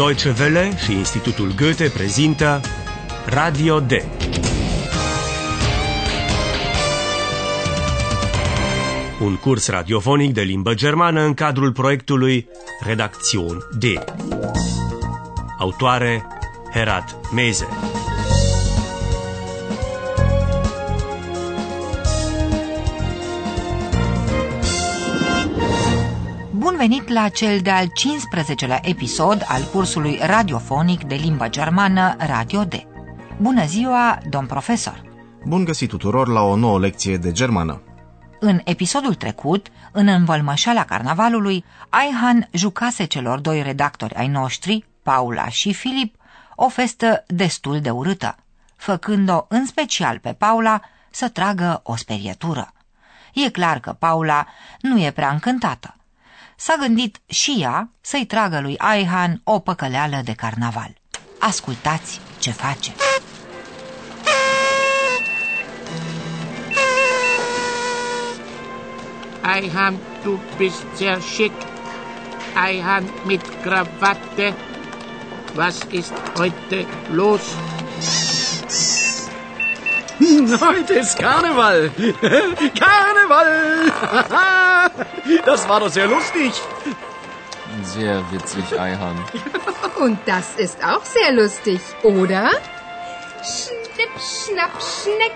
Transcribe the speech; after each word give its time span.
Deutsche 0.00 0.34
Welle 0.38 0.76
și 0.84 0.92
Institutul 0.92 1.54
Goethe 1.56 1.88
prezintă 1.88 2.60
Radio 3.26 3.80
D. 3.80 3.90
Un 9.20 9.36
curs 9.36 9.68
radiofonic 9.68 10.34
de 10.34 10.40
limbă 10.40 10.74
germană 10.74 11.20
în 11.20 11.34
cadrul 11.34 11.72
proiectului 11.72 12.48
Redacțion 12.84 13.58
D. 13.78 13.84
Autoare 15.58 16.26
Herat 16.72 17.16
Meze. 17.34 17.89
Venit 26.80 27.08
la 27.08 27.28
cel 27.28 27.60
de-al 27.60 27.86
15-lea 27.86 28.78
episod 28.82 29.44
al 29.48 29.62
cursului 29.62 30.18
radiofonic 30.22 31.04
de 31.04 31.14
limba 31.14 31.48
germană 31.48 32.16
Radio 32.18 32.64
D. 32.64 32.74
Bună 33.40 33.66
ziua, 33.66 34.18
domn 34.28 34.46
profesor! 34.46 35.02
Bun 35.46 35.64
găsit 35.64 35.88
tuturor 35.88 36.28
la 36.28 36.40
o 36.40 36.56
nouă 36.56 36.78
lecție 36.78 37.16
de 37.16 37.32
germană. 37.32 37.82
În 38.38 38.60
episodul 38.64 39.14
trecut, 39.14 39.66
în 39.92 40.08
învălmășala 40.08 40.84
carnavalului, 40.84 41.64
Aihan 41.88 42.48
jucase 42.52 43.04
celor 43.04 43.38
doi 43.38 43.62
redactori 43.62 44.14
ai 44.14 44.28
noștri, 44.28 44.84
Paula 45.02 45.48
și 45.48 45.72
Filip, 45.72 46.14
o 46.54 46.68
festă 46.68 47.24
destul 47.26 47.80
de 47.80 47.90
urâtă, 47.90 48.36
făcând-o 48.76 49.44
în 49.48 49.66
special 49.66 50.18
pe 50.18 50.32
Paula 50.32 50.80
să 51.10 51.28
tragă 51.28 51.80
o 51.84 51.96
sperietură. 51.96 52.72
E 53.34 53.50
clar 53.50 53.80
că 53.80 53.92
Paula 53.92 54.46
nu 54.80 55.00
e 55.00 55.10
prea 55.10 55.30
încântată. 55.30 55.94
S-a 56.62 56.76
gândit 56.80 57.20
și 57.26 57.56
ea 57.60 57.90
să-i 58.00 58.26
tragă 58.26 58.60
lui 58.60 58.78
Aihan 58.78 59.40
o 59.44 59.58
păcăleală 59.58 60.20
de 60.24 60.32
carnaval. 60.32 60.94
Ascultați 61.38 62.20
ce 62.38 62.50
face. 62.50 62.92
Eihan, 69.54 69.96
du 70.22 70.40
bist 70.56 70.84
sehr 70.94 71.20
schick. 71.20 71.62
Eihan 72.68 73.04
mit 73.26 73.42
Krawatte. 73.62 74.54
Was 75.56 75.78
ist 75.90 76.12
heute 76.36 76.86
los? 77.10 77.42
Heute 80.60 80.94
ist 80.94 81.18
Karneval. 81.18 81.90
Karneval. 82.78 83.92
Das 85.44 85.68
war 85.68 85.80
doch 85.80 85.90
sehr 85.90 86.06
lustig. 86.06 86.52
Sehr 87.82 88.24
witzig, 88.32 88.78
Eihan. 88.78 89.16
Und 89.98 90.18
das 90.26 90.56
ist 90.56 90.82
auch 90.84 91.04
sehr 91.04 91.32
lustig, 91.32 91.80
oder? 92.02 92.50
Schnipp, 93.42 94.10
schnapp, 94.18 94.72
schneck 94.82 95.32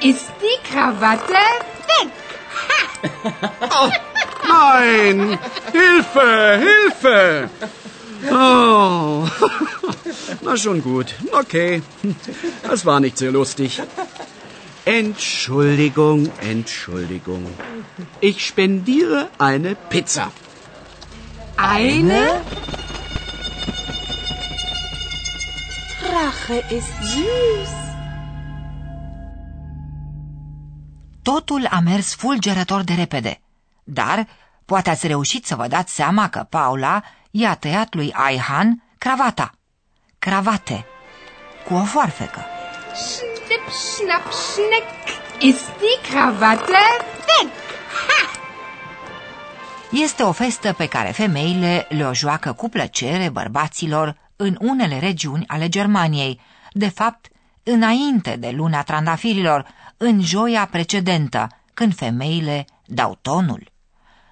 ist 0.00 0.30
die 0.40 0.72
Krawatte 0.72 1.32
weg. 1.32 2.10
Nein! 4.48 5.38
Hilfe! 5.72 6.60
Hilfe! 6.60 7.50
Oh. 8.30 9.26
Na 10.42 10.56
schon 10.56 10.82
gut. 10.82 11.14
Okay. 11.32 11.82
Das 12.62 12.86
war 12.86 13.00
nicht 13.00 13.18
sehr 13.18 13.32
lustig. 13.32 13.82
Entschuldigung, 14.84 16.28
Entschuldigung. 16.40 17.46
Ich 18.18 18.44
spendiere 18.44 19.30
eine 19.38 19.76
Pizza. 19.76 20.32
Eine? 21.56 22.42
Rache 26.12 26.64
ist 26.68 26.92
süß. 27.00 27.70
Totul 31.22 31.66
a 31.70 31.80
mers 31.80 32.14
fulgerător 32.14 32.82
de 32.82 32.94
repede, 32.94 33.40
dar 33.84 34.26
poate 34.64 34.90
ați 34.90 35.06
reușit 35.06 35.46
să 35.46 35.54
vă 35.54 35.66
dați 35.66 35.94
seama 35.94 36.28
că 36.28 36.46
Paula 36.48 37.02
i-a 37.30 37.54
tăiat 37.54 37.94
lui 37.94 38.12
Aihan 38.12 38.82
cravata. 38.98 39.52
Cravate. 40.18 40.84
Cu 41.64 41.74
o 41.74 41.84
foarfecă. 41.84 42.44
Schnipp, 43.52 43.70
schnapp, 43.70 44.32
schneck 44.32 44.86
ist 45.40 45.66
die 45.78 46.10
Krawatte 46.10 46.72
weg. 47.28 47.50
Este 49.90 50.22
o 50.22 50.32
festă 50.32 50.72
pe 50.72 50.86
care 50.86 51.10
femeile 51.10 51.86
le-o 51.88 52.14
joacă 52.14 52.52
cu 52.52 52.68
plăcere 52.68 53.28
bărbaților 53.28 54.16
în 54.36 54.56
unele 54.60 54.98
regiuni 54.98 55.46
ale 55.46 55.68
Germaniei, 55.68 56.40
de 56.72 56.88
fapt, 56.88 57.28
înainte 57.62 58.36
de 58.36 58.50
luna 58.50 58.82
trandafirilor, 58.82 59.66
în 59.96 60.20
joia 60.20 60.68
precedentă, 60.70 61.48
când 61.74 61.94
femeile 61.94 62.64
dau 62.84 63.18
tonul. 63.22 63.72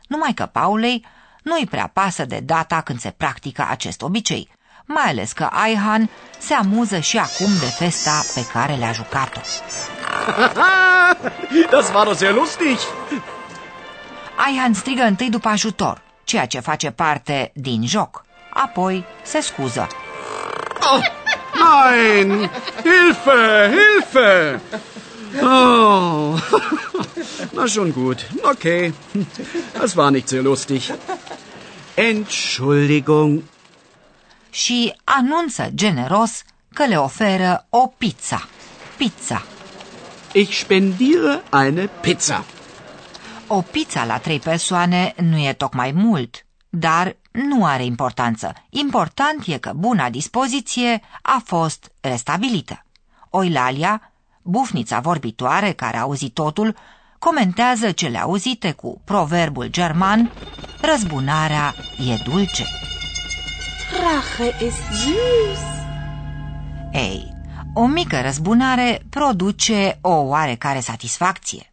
Numai 0.09 0.35
că 0.35 0.47
Paulei 0.47 1.07
nu-i 1.43 1.67
prea 1.67 1.87
pasă 1.87 2.25
de 2.25 2.41
data 2.41 2.81
când 2.81 3.01
se 3.01 3.11
practică 3.11 3.67
acest 3.69 4.03
obicei, 4.03 4.49
mai 4.91 5.05
ales 5.09 5.33
că 5.33 5.49
Aihan 5.51 6.11
se 6.39 6.55
amuză 6.55 6.99
și 6.99 7.19
acum 7.19 7.51
de 7.61 7.67
festa 7.67 8.23
pe 8.35 8.47
care 8.53 8.75
le-a 8.75 8.93
jucat-o. 8.93 9.41
Das 11.71 11.91
war 11.95 12.05
doch 12.05 12.17
sehr 12.17 12.33
lustig. 12.35 12.79
Aihan 14.37 14.73
strigă 14.73 15.03
întâi 15.03 15.31
după 15.31 15.49
ajutor, 15.49 16.03
ceea 16.25 16.47
ce 16.47 16.61
face 16.61 16.91
parte 16.91 17.51
din 17.55 17.87
joc. 17.87 18.25
Apoi 18.51 19.05
se 19.23 19.41
scuză. 19.41 19.87
Oh, 20.81 21.05
nein! 21.55 22.51
Hilfe! 22.83 23.71
Hilfe! 23.71 24.61
Oh. 25.43 26.41
Na 27.55 27.67
schon 27.67 27.93
gut. 27.93 28.27
Okay. 28.43 28.95
Das 29.79 29.95
war 29.95 30.11
nicht 30.11 30.29
sehr 30.29 30.43
lustig. 30.43 30.83
Entschuldigung. 31.95 33.43
Și 34.51 34.95
anunță 35.05 35.69
generos 35.75 36.43
că 36.75 36.87
le 36.87 36.97
oferă 36.97 37.67
o 37.69 37.87
pizza. 37.87 38.49
Pizza. 38.97 39.43
Ich 40.33 40.53
spendiere 40.53 41.43
eine 41.53 41.87
Pizza. 42.01 42.45
O 43.47 43.61
pizza 43.61 44.05
la 44.05 44.19
trei 44.19 44.39
persoane 44.39 45.15
nu 45.17 45.39
e 45.39 45.53
tocmai 45.53 45.93
mult, 45.93 46.47
dar 46.69 47.17
nu 47.31 47.65
are 47.65 47.85
importanță. 47.85 48.53
Important 48.69 49.47
e 49.47 49.59
că 49.59 49.73
buna 49.77 50.11
dispoziție 50.11 51.01
a 51.23 51.43
fost 51.45 51.93
restabilită. 52.01 52.85
Oilalia, 53.31 54.13
bufnița 54.43 55.01
vorbitoare 55.01 55.73
care 55.73 55.97
a 55.97 56.01
auzit 56.01 56.35
totul, 56.35 56.77
comentează 57.19 57.91
cele 57.91 58.19
auzite 58.19 58.73
cu 58.73 59.01
proverbul 59.05 59.67
german 59.67 60.31
Răzbunarea 60.81 61.75
e 62.09 62.23
dulce. 62.25 62.90
Rache 64.01 64.65
ist 64.67 64.83
süß. 65.01 65.63
Ei, 66.93 67.33
o 67.75 67.87
mică 67.87 68.21
răzbunare 68.21 69.03
produce 69.11 69.99
o 70.01 70.11
oarecare 70.15 70.81
satisfacție. 70.81 71.73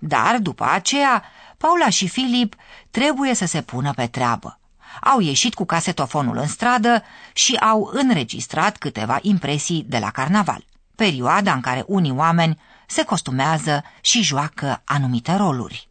Dar, 0.00 0.38
după 0.38 0.66
aceea, 0.72 1.22
Paula 1.56 1.88
și 1.88 2.08
Filip 2.08 2.54
trebuie 2.90 3.34
să 3.34 3.46
se 3.46 3.62
pună 3.62 3.92
pe 3.92 4.06
treabă. 4.06 4.58
Au 5.00 5.20
ieșit 5.20 5.54
cu 5.54 5.64
casetofonul 5.64 6.36
în 6.36 6.46
stradă 6.46 7.02
și 7.32 7.56
au 7.56 7.90
înregistrat 7.92 8.76
câteva 8.76 9.18
impresii 9.22 9.84
de 9.88 9.98
la 9.98 10.10
carnaval, 10.10 10.64
perioada 10.94 11.52
în 11.52 11.60
care 11.60 11.84
unii 11.86 12.14
oameni 12.16 12.60
se 12.86 13.04
costumează 13.04 13.84
și 14.00 14.22
joacă 14.22 14.82
anumite 14.84 15.36
roluri. 15.36 15.88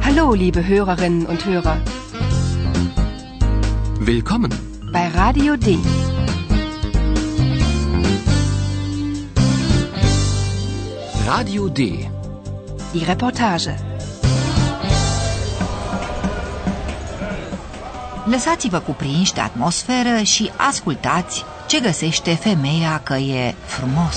Hallo, 0.00 0.32
liebe 0.32 0.62
Hörerinnen 0.62 1.26
und 1.28 1.42
Hörer. 1.42 1.99
Willkommen! 4.02 4.50
Bei 4.90 5.08
Radio 5.14 5.56
D. 5.56 5.76
Radio 11.26 11.68
D. 11.68 12.08
Die 12.92 13.04
Reportage. 13.04 13.74
Lăsați-vă 18.24 18.78
cuprinși 18.78 19.32
de 19.34 19.40
atmosferă 19.40 20.22
și 20.22 20.50
ascultați 20.56 21.44
ce 21.66 21.80
găsește 21.80 22.34
femeia 22.34 23.00
că 23.04 23.14
e 23.14 23.54
frumos. 23.64 24.16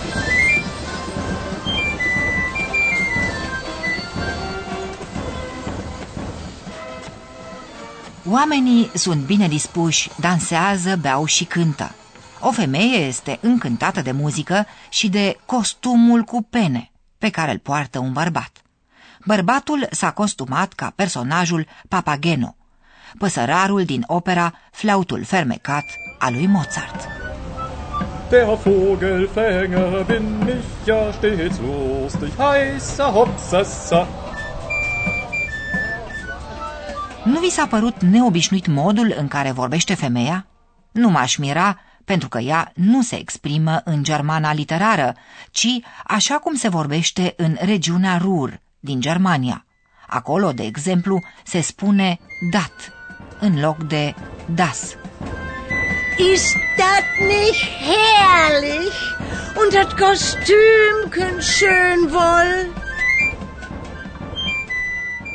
Oamenii 8.31 8.91
sunt 8.93 9.21
bine 9.21 9.47
dispuși, 9.47 10.09
dansează, 10.19 10.95
beau 11.01 11.25
și 11.25 11.43
cântă. 11.43 11.91
O 12.39 12.51
femeie 12.51 12.97
este 12.97 13.37
încântată 13.41 14.01
de 14.01 14.11
muzică 14.11 14.65
și 14.89 15.09
de 15.09 15.37
costumul 15.45 16.21
cu 16.21 16.47
pene 16.49 16.91
pe 17.17 17.29
care 17.29 17.51
îl 17.51 17.57
poartă 17.57 17.99
un 17.99 18.11
bărbat. 18.11 18.51
Bărbatul 19.25 19.87
s-a 19.91 20.11
costumat 20.11 20.73
ca 20.73 20.93
personajul 20.95 21.67
Papageno, 21.87 22.55
păsărarul 23.17 23.83
din 23.83 24.03
opera 24.07 24.53
Flautul 24.71 25.23
fermecat 25.23 25.85
a 26.19 26.29
lui 26.29 26.47
Mozart. 26.47 27.07
Der 28.29 28.45
Vogelfänger 28.45 30.05
bin 30.05 30.47
ich 30.47 30.87
ja 30.87 31.11
stets 31.11 31.57
lustig, 31.59 32.31
heißer 32.37 33.11
Hopsasa. 33.13 34.30
Nu 37.23 37.39
vi 37.39 37.49
s-a 37.49 37.67
părut 37.67 38.01
neobișnuit 38.01 38.67
modul 38.67 39.13
în 39.17 39.27
care 39.27 39.51
vorbește 39.51 39.93
femeia? 39.93 40.45
Nu 40.91 41.09
m-aș 41.09 41.35
mira 41.35 41.79
pentru 42.05 42.29
că 42.29 42.39
ea 42.39 42.71
nu 42.75 43.01
se 43.01 43.19
exprimă 43.19 43.81
în 43.83 44.03
germana 44.03 44.53
literară, 44.53 45.15
ci 45.51 45.67
așa 46.03 46.35
cum 46.35 46.55
se 46.55 46.67
vorbește 46.69 47.33
în 47.37 47.57
regiunea 47.59 48.17
Rur 48.17 48.61
din 48.79 49.01
Germania. 49.01 49.65
Acolo, 50.07 50.51
de 50.51 50.63
exemplu, 50.63 51.23
se 51.43 51.61
spune 51.61 52.19
dat 52.51 52.73
în 53.39 53.59
loc 53.59 53.83
de 53.83 54.13
das. 54.45 54.95
Ist 56.33 56.55
das 56.77 57.05
nicht 57.27 57.63
herrlich? 57.87 58.97
Und 59.59 59.71
das 59.73 59.93
Kostümchen 59.93 61.39
schön 61.39 61.99
wohl? 62.13 62.79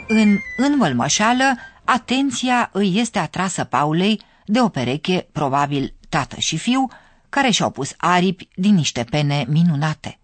În 0.09 0.39
învălmășeală, 0.57 1.57
atenția 1.87 2.71
îi 2.73 2.99
este 2.99 3.19
atrasă 3.19 3.65
Paulei 3.65 4.21
de 4.45 4.61
o 4.61 4.69
pereche, 4.69 5.29
probabil 5.33 5.95
tată 6.09 6.37
și 6.39 6.57
fiu, 6.57 6.89
care 7.29 7.51
și-au 7.51 7.71
pus 7.71 7.95
aripi 7.97 8.49
din 8.55 8.75
niște 8.75 9.05
pene 9.11 9.45
minunate. 9.49 10.19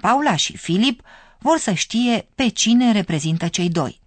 Paula 0.00 0.36
și 0.36 0.56
Filip 0.56 1.02
vor 1.38 1.58
să 1.58 1.72
știe 1.72 2.28
pe 2.34 2.48
cine 2.48 2.92
reprezintă 2.92 3.48
cei 3.48 3.68
doi. 3.68 4.00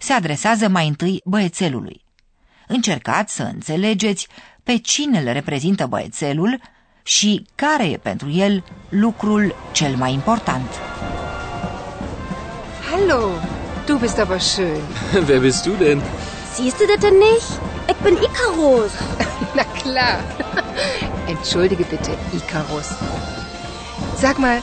Se 0.00 0.12
adresează 0.12 0.68
mai 0.68 0.88
întâi 0.88 1.20
băiețelului. 1.24 2.04
Încercați 2.66 3.34
să 3.34 3.42
înțelegeți 3.42 4.28
pe 4.62 4.76
cine 4.78 5.20
le 5.20 5.32
reprezintă 5.32 5.86
băiețelul 5.86 6.60
și 7.02 7.46
care 7.54 7.84
e 7.84 7.96
pentru 7.96 8.30
el 8.30 8.64
lucrul 8.88 9.54
cel 9.72 9.96
mai 9.96 10.12
important. 10.12 10.68
Hallo, 12.90 13.28
du 13.86 13.96
bist 13.96 14.18
aber 14.18 14.40
schön. 14.40 14.80
Wer 15.28 15.40
bist 15.40 15.64
du 15.64 15.72
denn? 15.76 16.02
Siehst 16.56 16.78
du 16.80 16.86
das 16.86 17.00
denn 17.00 17.18
nicht? 17.18 17.50
Ich 17.88 17.96
bin 18.04 18.16
Icarus. 18.16 18.92
Na 19.56 19.64
klar. 19.64 20.18
Entschuldige 21.26 21.84
bitte, 21.84 22.12
Icarus. 22.32 22.88
Sag 24.16 24.38
mal, 24.38 24.62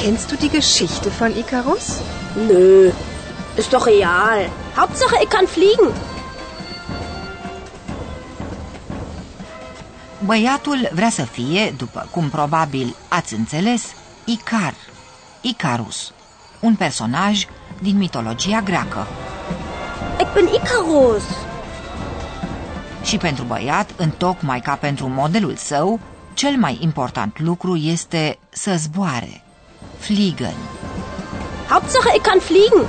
kennst 0.00 0.30
du 0.30 0.36
die 0.36 0.48
Geschichte 0.48 1.10
von 1.10 1.36
Icarus? 1.36 2.00
Nö, 2.36 2.92
ist 3.56 3.72
doch 3.72 3.86
real. 3.86 4.48
Hauptsache, 4.76 5.16
ich 5.22 5.30
kann 5.30 5.48
fliegen. 5.48 5.92
Băiatul 10.24 10.88
vrea 10.92 11.10
să 11.10 11.22
fie, 11.22 11.74
după 11.76 12.08
cum 12.10 12.30
probabil 12.30 12.96
ați 13.08 13.34
înțeles, 13.34 13.82
Icar, 14.24 14.74
Icarus, 15.40 16.12
un 16.60 16.74
personaj 16.74 17.46
din 17.78 17.96
mitologia 17.96 18.60
greacă. 18.60 19.06
Ich 20.22 20.32
bin 20.34 20.48
Icarus. 20.54 21.22
Și 23.04 23.16
pentru 23.16 23.44
băiat, 23.44 23.94
întocmai 23.96 24.60
ca 24.60 24.74
pentru 24.74 25.08
modelul 25.08 25.56
său, 25.56 26.00
cel 26.34 26.56
mai 26.56 26.78
important 26.80 27.40
lucru 27.40 27.76
este 27.76 28.38
să 28.48 28.74
zboare. 28.76 29.42
Fliegen. 29.98 30.54
Hauptsache, 31.68 32.12
ich 32.14 32.26
kann 32.26 32.40
fliegen. 32.40 32.86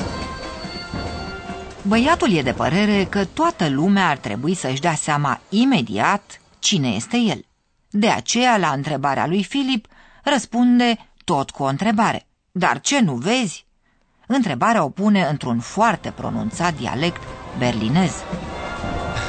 Băiatul 1.81 2.31
e 2.31 2.41
de 2.41 2.51
părere 2.51 3.03
că 3.09 3.25
toată 3.25 3.69
lumea 3.69 4.09
ar 4.09 4.17
trebui 4.17 4.53
să-și 4.53 4.81
dea 4.81 4.95
seama 4.95 5.39
imediat 5.49 6.41
cine 6.59 6.87
este 6.87 7.17
el. 7.17 7.45
De 7.89 8.09
aceea, 8.09 8.57
la 8.57 8.69
întrebarea 8.69 9.27
lui 9.27 9.43
Filip, 9.43 9.87
răspunde 10.23 11.09
tot 11.23 11.49
cu 11.49 11.63
o 11.63 11.65
întrebare. 11.65 12.25
Dar 12.51 12.81
ce 12.81 12.99
nu 12.99 13.13
vezi? 13.13 13.65
Întrebarea 14.25 14.83
o 14.83 14.89
pune 14.89 15.27
într-un 15.29 15.59
foarte 15.59 16.13
pronunțat 16.15 16.73
dialect 16.73 17.21
berlinez. 17.57 18.11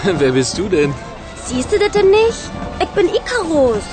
Wer 0.20 0.32
bist 0.32 0.54
du 0.54 0.66
denn? 0.66 0.92
Siehst 1.44 1.70
du 1.70 1.76
das 1.76 1.90
denn 1.90 2.06
nicht? 2.08 2.50
Ich 2.80 2.92
bin 2.94 3.06
Icarus. 3.06 3.84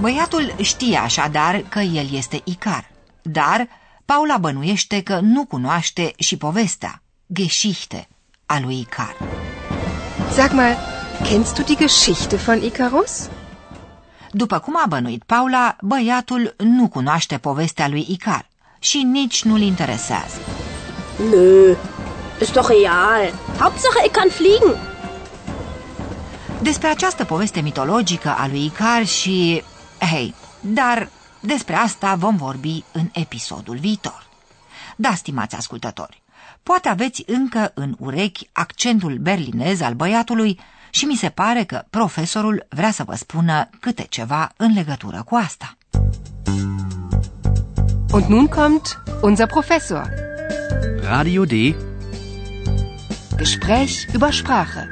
Băiatul 0.00 0.54
știe 0.60 0.96
așadar 0.96 1.64
că 1.68 1.78
el 1.78 2.06
este 2.12 2.40
Icar, 2.44 2.90
dar 3.22 3.68
Paula 4.04 4.36
bănuiește 4.36 5.02
că 5.02 5.18
nu 5.22 5.44
cunoaște 5.44 6.12
și 6.18 6.36
povestea, 6.36 7.02
Geschichte, 7.32 8.08
a 8.46 8.60
lui 8.60 8.78
Icar. 8.78 9.16
Sag 10.32 10.52
mal, 10.52 10.76
kennst 11.22 11.54
du 11.54 11.62
die 11.62 11.76
Geschichte 11.76 12.36
von 12.36 12.62
Icarus? 12.62 13.28
După 14.30 14.58
cum 14.58 14.76
a 14.76 14.86
bănuit 14.88 15.22
Paula, 15.22 15.76
băiatul 15.80 16.54
nu 16.58 16.88
cunoaște 16.88 17.38
povestea 17.38 17.88
lui 17.88 18.06
Icar 18.08 18.49
și 18.80 19.02
nici 19.02 19.44
nu-l 19.44 19.60
interesează. 19.60 20.36
Nö, 21.30 21.76
ist 22.40 22.52
doch 22.52 22.68
real. 22.68 23.32
Hauptsache, 23.58 24.04
ich 24.04 24.12
kann 24.12 24.30
fliegen. 24.30 24.76
Despre 26.62 26.88
această 26.88 27.24
poveste 27.24 27.60
mitologică 27.60 28.34
a 28.38 28.46
lui 28.46 28.64
Icar 28.64 29.06
și... 29.06 29.62
Hei, 30.10 30.34
dar 30.60 31.08
despre 31.40 31.74
asta 31.74 32.14
vom 32.14 32.36
vorbi 32.36 32.84
în 32.92 33.08
episodul 33.12 33.76
viitor. 33.76 34.26
Da, 34.96 35.14
stimați 35.14 35.56
ascultători, 35.56 36.22
poate 36.62 36.88
aveți 36.88 37.22
încă 37.26 37.70
în 37.74 37.94
urechi 37.98 38.48
accentul 38.52 39.16
berlinez 39.16 39.80
al 39.80 39.94
băiatului 39.94 40.60
și 40.90 41.04
mi 41.04 41.16
se 41.16 41.28
pare 41.28 41.64
că 41.64 41.84
profesorul 41.90 42.66
vrea 42.68 42.90
să 42.90 43.04
vă 43.04 43.14
spună 43.14 43.68
câte 43.80 44.06
ceva 44.08 44.52
în 44.56 44.72
legătură 44.72 45.22
cu 45.22 45.34
asta. 45.34 45.76
Und 48.12 48.28
nun 48.28 48.48
kommt 48.50 48.98
unser 49.22 49.46
Professor. 49.46 50.02
Radio 51.02 51.44
D. 51.44 51.76
Gespräch 53.38 54.08
über 54.14 54.32
Sprache. 54.32 54.90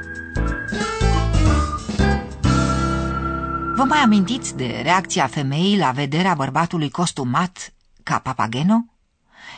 Vă 3.75 3.83
mai 3.83 3.97
amintiți 4.03 4.57
de 4.57 4.79
reacția 4.83 5.27
femeii 5.27 5.77
la 5.77 5.91
vederea 5.91 6.33
bărbatului 6.33 6.89
costumat 6.89 7.73
ca 8.03 8.19
papageno? 8.19 8.85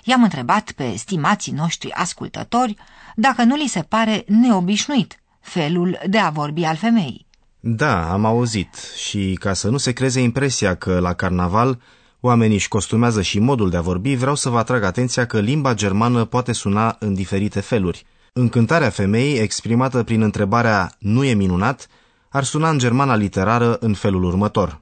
I-am 0.03 0.23
întrebat 0.23 0.71
pe 0.71 0.95
stimații 0.95 1.53
noștri 1.53 1.91
ascultători 1.91 2.75
dacă 3.15 3.43
nu 3.43 3.55
li 3.55 3.67
se 3.67 3.81
pare 3.81 4.23
neobișnuit 4.27 5.19
felul 5.39 5.99
de 6.07 6.17
a 6.17 6.29
vorbi 6.29 6.63
al 6.63 6.75
femeii. 6.75 7.27
Da, 7.59 8.11
am 8.11 8.25
auzit 8.25 8.75
și 8.95 9.37
ca 9.39 9.53
să 9.53 9.69
nu 9.69 9.77
se 9.77 9.91
creeze 9.91 10.21
impresia 10.21 10.75
că 10.75 10.99
la 10.99 11.13
carnaval 11.13 11.79
oamenii 12.21 12.55
își 12.55 12.67
costumează 12.67 13.21
și 13.21 13.39
modul 13.39 13.69
de 13.69 13.77
a 13.77 13.81
vorbi, 13.81 14.15
vreau 14.15 14.35
să 14.35 14.49
vă 14.49 14.57
atrag 14.57 14.83
atenția 14.83 15.25
că 15.25 15.39
limba 15.39 15.73
germană 15.73 16.25
poate 16.25 16.51
suna 16.51 16.95
în 16.99 17.13
diferite 17.13 17.59
feluri. 17.59 18.05
Încântarea 18.33 18.89
femeii, 18.89 19.37
exprimată 19.37 20.03
prin 20.03 20.21
întrebarea 20.21 20.95
nu 20.99 21.23
e 21.23 21.33
minunat, 21.33 21.87
ar 22.29 22.43
suna 22.43 22.69
în 22.69 22.77
germana 22.77 23.15
literară 23.15 23.77
în 23.79 23.93
felul 23.93 24.23
următor. 24.23 24.81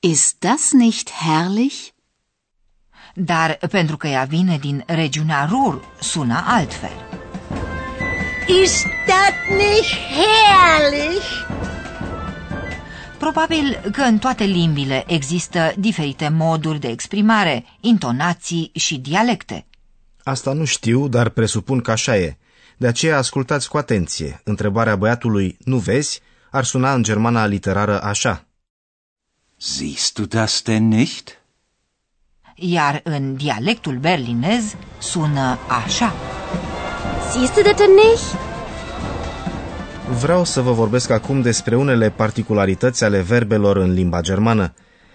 Ist 0.00 0.36
das 0.38 0.72
nicht 0.72 1.10
herrlich? 1.10 1.76
Dar 3.14 3.58
pentru 3.70 3.96
că 3.96 4.06
ea 4.06 4.24
vine 4.24 4.58
din 4.58 4.82
regiunea 4.86 5.44
Rur, 5.50 5.80
sună 6.00 6.42
altfel. 6.46 7.06
Ist 8.62 8.86
das 9.06 9.56
nicht 9.56 9.96
herrlich? 10.16 11.26
Probabil 13.18 13.80
că 13.92 14.02
în 14.02 14.18
toate 14.18 14.44
limbile 14.44 15.04
există 15.06 15.72
diferite 15.78 16.28
moduri 16.28 16.80
de 16.80 16.88
exprimare, 16.88 17.64
intonații 17.80 18.70
și 18.74 18.98
dialecte. 18.98 19.66
Asta 20.22 20.52
nu 20.52 20.64
știu, 20.64 21.08
dar 21.08 21.28
presupun 21.28 21.80
că 21.80 21.90
așa 21.90 22.16
e. 22.16 22.36
De 22.76 22.86
aceea 22.86 23.16
ascultați 23.16 23.68
cu 23.68 23.76
atenție. 23.76 24.40
Întrebarea 24.44 24.96
băiatului 24.96 25.56
nu 25.64 25.76
vezi 25.76 26.20
ar 26.50 26.64
suna 26.64 26.94
în 26.94 27.02
germana 27.02 27.46
literară 27.46 28.02
așa. 28.02 28.44
Siehst 29.56 30.14
du 30.14 30.24
das 30.24 30.62
denn 30.62 30.88
nicht? 30.88 31.42
Iar 32.54 33.00
în 33.04 33.36
dialectul 33.36 33.96
berlinez 33.96 34.74
sună 34.98 35.58
așa. 35.84 36.12
Siehst 37.30 37.54
du 37.54 37.62
das 37.62 37.76
denn 37.76 37.90
nicht? 37.94 38.47
Vreau 40.12 40.44
să 40.44 40.60
vă 40.60 40.72
vorbesc 40.72 41.10
acum 41.10 41.40
despre 41.40 41.76
unele 41.76 42.10
particularități 42.10 43.04
ale 43.04 43.20
verbelor 43.20 43.76
în 43.76 43.92
limba 43.92 44.20
germană. 44.20 44.74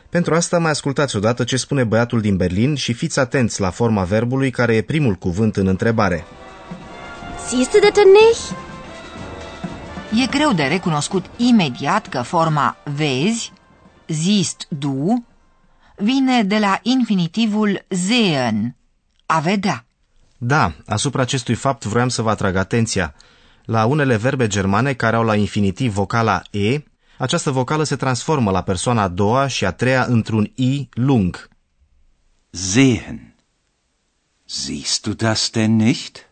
Pentru 0.10 0.34
asta 0.36 0.60
mai 0.60 0.72
ascultați 0.72 1.16
odată 1.16 1.44
ce 1.44 1.58
spune 1.58 1.84
băiatul 1.84 2.22
din 2.22 2.38
Berlin 2.38 2.76
și 2.76 2.94
fiți 2.94 3.20
atenți 3.20 3.62
la 3.62 3.70
forma 3.70 4.04
verbului 4.04 4.52
care 4.52 4.76
e 4.76 4.82
primul 4.82 5.14
cuvânt 5.14 5.56
în 5.56 5.68
întrebare. 5.68 6.26
Siehst 7.48 7.72
du 7.72 7.80
das 7.80 7.92
denn 7.92 8.12
nicht? 8.12 8.56
E 10.24 10.38
greu 10.38 10.54
de 10.54 10.64
recunoscut 10.64 11.26
imediat 11.38 12.08
că 12.08 12.22
forma 12.22 12.78
vezi, 12.96 13.52
siehst 14.06 14.68
du, 14.70 15.26
vine 15.96 16.44
de 16.44 16.58
la 16.58 16.80
infinitivul 16.82 17.86
sehen, 17.88 18.76
a 19.26 19.40
vedea. 19.40 19.86
Da, 20.38 20.74
asupra 20.86 21.22
acestui 21.22 21.56
fapt 21.56 21.86
vroiam 21.86 22.10
să 22.10 22.22
vă 22.22 22.30
atrag 22.30 22.56
atenția. 22.56 23.16
La 23.66 23.86
unele 23.86 24.16
verbe 24.18 24.48
germane 24.48 24.94
care 24.94 25.16
au 25.16 25.24
la 25.24 25.36
infinitiv 25.36 25.94
vocala 25.94 26.42
e, 26.52 26.84
această 27.18 27.52
vocală 27.52 27.84
se 27.84 27.96
transformă 27.96 28.52
la 28.52 28.62
persoana 28.62 29.02
a 29.02 29.08
doua 29.08 29.48
și 29.48 29.66
a 29.66 29.72
treia 29.72 30.06
într-un 30.06 30.52
i 30.56 30.90
lung. 30.94 31.48
Sehen. 32.50 33.36
Siehst 34.46 35.02
du 35.04 35.14
das 35.14 35.50
denn 35.50 35.76
nicht? 35.76 36.30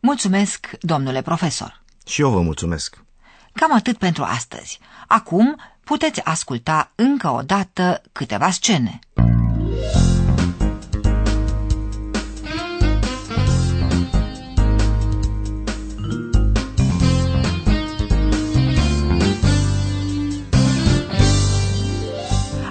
Mulțumesc, 0.00 0.70
domnule 0.80 1.22
profesor. 1.22 1.82
Și 2.06 2.20
eu 2.20 2.30
vă 2.30 2.40
mulțumesc. 2.40 3.04
Cam 3.52 3.74
atât 3.74 3.96
pentru 3.98 4.22
astăzi. 4.22 4.78
Acum 5.06 5.60
puteți 5.84 6.24
asculta 6.24 6.92
încă 6.94 7.30
o 7.30 7.42
dată 7.42 8.02
câteva 8.12 8.50
scene. 8.50 8.98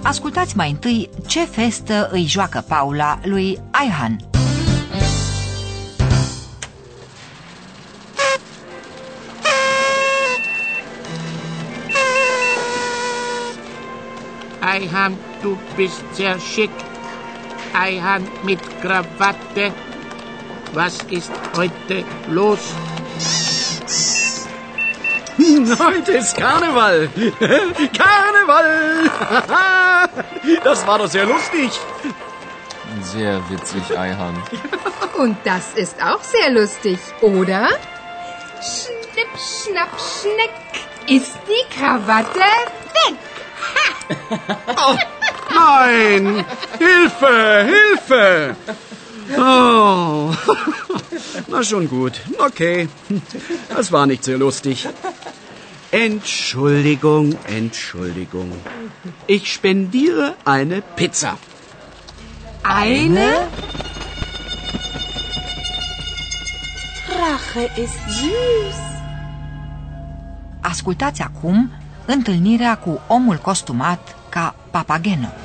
Ascultați 0.06 0.56
mai 0.58 0.70
întâi 0.70 1.10
ce 1.28 1.46
festă 1.46 2.10
îi 2.12 2.26
joacă 2.26 2.64
Paula 2.68 3.20
lui 3.24 3.60
Aihan. 3.72 4.18
Eihan, 14.74 15.14
du 15.42 15.58
bist 15.76 16.04
sehr 16.14 16.40
schick. 16.40 16.72
Eihan 17.88 18.22
mit 18.44 18.60
Krawatte. 18.80 19.74
Was 20.76 20.98
ist 21.10 21.32
heute 21.56 22.04
los? 22.30 22.60
Heute 25.56 26.12
ist 26.12 26.36
Karneval. 26.36 27.10
Karneval. 27.98 29.10
Das 30.64 30.86
war 30.86 31.00
doch 31.00 31.08
sehr 31.08 31.26
lustig. 31.26 31.72
Sehr 33.02 33.42
witzig, 33.50 33.98
Eihan. 33.98 34.36
Und 35.18 35.38
das 35.44 35.74
ist 35.76 35.96
auch 36.02 36.22
sehr 36.22 36.52
lustig, 36.52 37.00
oder? 37.22 37.70
Schnipp, 38.62 39.32
schnapp, 39.36 39.90
schneck. 40.00 40.52
Ist 41.08 41.38
die 41.48 41.76
Krawatte 41.76 42.40
weg. 42.40 43.18
Oh, 44.78 44.96
nein! 45.54 46.46
Hilfe! 46.78 47.68
Hilfe! 47.74 48.56
Oh. 49.38 50.32
Na 51.48 51.64
schon 51.64 51.88
gut. 51.90 52.14
Okay. 52.38 52.88
Das 53.70 53.92
war 53.92 54.06
nicht 54.06 54.24
sehr 54.24 54.38
lustig. 54.38 54.88
Entschuldigung, 55.96 57.38
Entschuldigung. 57.48 58.52
Ich 59.28 59.54
spendiere 59.54 60.36
eine 60.44 60.82
Pizza. 60.82 61.38
Eine? 62.64 63.48
Rache 67.20 67.64
ist 67.84 68.00
süß. 68.18 68.80
Ascultați 70.62 71.22
acum 71.22 71.72
întâlnirea 72.06 72.78
cu 72.78 73.02
omul 73.08 73.38
costumat 73.38 74.16
ca 74.30 74.56
Papageno. 74.72 75.45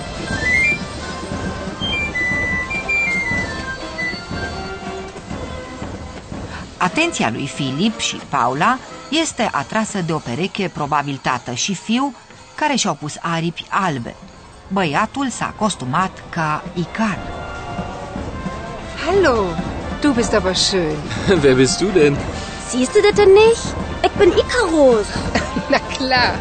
Atenția 6.83 7.29
lui 7.33 7.47
Filip 7.47 7.99
și 7.99 8.15
Paula 8.29 8.77
este 9.09 9.49
atrasă 9.51 10.01
de 10.05 10.13
o 10.13 10.17
pereche, 10.17 10.71
probabil 10.73 11.19
tată 11.21 11.51
și 11.53 11.75
fiu, 11.75 12.13
care 12.55 12.75
și-au 12.75 12.93
pus 12.93 13.13
aripi 13.19 13.65
albe. 13.69 14.15
Băiatul 14.67 15.29
s-a 15.29 15.53
costumat 15.57 16.23
ca 16.29 16.63
Icar. 16.73 17.19
Hallo, 19.05 19.43
du 19.99 20.11
bist 20.11 20.33
aber 20.33 20.55
schön. 20.55 20.95
Wer 21.43 21.55
bist 21.55 21.77
du 21.79 21.87
denn? 21.93 22.17
Siehst 22.69 22.93
du 22.93 22.99
das 23.01 23.15
denn 23.15 23.33
nicht? 23.43 23.65
Ich 24.03 24.13
bin 24.17 24.31
Icarus. 24.43 25.07
Na 25.71 25.79
klar. 25.97 26.33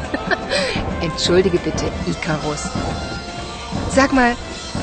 Entschuldige 1.08 1.58
bitte, 1.64 1.84
Icarus. 2.08 2.62
Sag 3.94 4.10
mal, 4.12 4.32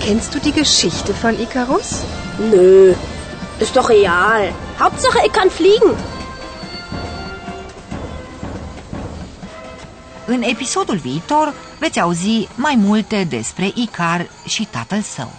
kennst 0.05 0.33
du 0.33 0.39
die 0.39 0.55
Geschichte 0.61 1.13
von 1.13 1.33
Icarus? 1.39 1.89
Nö, 2.51 2.93
ist 3.59 3.75
doch 3.75 3.89
real. 3.89 4.53
Hauptsache, 4.79 5.25
ich 5.25 5.33
kann 5.33 5.49
fliegen. 5.49 5.95
În 10.25 10.41
episodul 10.41 10.95
viitor 10.95 11.53
veți 11.79 11.99
auzi 11.99 12.47
mai 12.55 12.75
multe 12.75 13.23
despre 13.29 13.71
Icar 13.73 14.29
și 14.47 14.67
tatăl 14.71 15.01
său. 15.01 15.31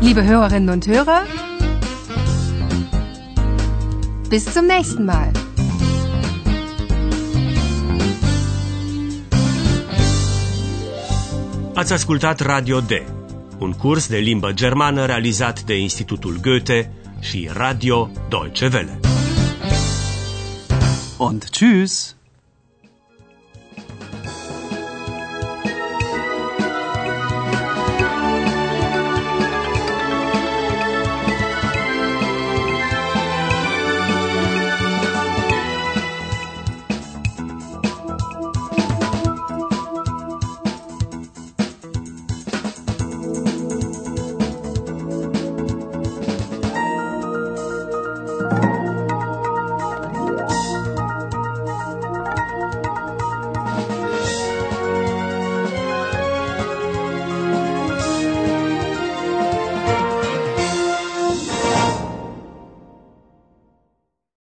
Liebe 0.00 0.24
Hörerinnen 0.24 0.68
und 0.68 0.84
Hörer, 0.86 1.26
bis 4.28 4.52
zum 4.52 4.64
nächsten 4.64 5.04
Mal. 5.04 5.30
Ați 11.74 11.92
ascultat 11.92 12.40
Radio 12.40 12.80
D, 12.80 12.90
un 13.58 13.72
curs 13.72 14.08
de 14.08 14.16
limbă 14.16 14.52
germană 14.52 15.04
realizat 15.04 15.62
de 15.62 15.78
Institutul 15.78 16.38
Goethe 16.42 16.92
și 17.20 17.48
Radio 17.52 18.10
Deutsche 18.28 18.68
Welle. 18.72 19.00
Und 21.16 21.44
tschüss. 21.44 22.16